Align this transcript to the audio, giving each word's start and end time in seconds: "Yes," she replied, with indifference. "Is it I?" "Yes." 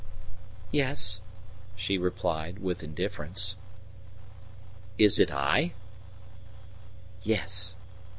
"Yes," 0.71 1.21
she 1.75 1.99
replied, 1.99 2.57
with 2.57 2.81
indifference. 2.81 3.57
"Is 4.97 5.19
it 5.19 5.31
I?" 5.31 5.73
"Yes." 7.21 7.75